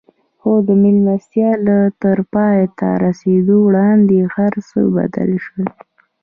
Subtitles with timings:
[0.39, 1.49] خو د مېلمستيا
[2.01, 5.67] تر پای ته رسېدو وړاندې هر څه بدل شول.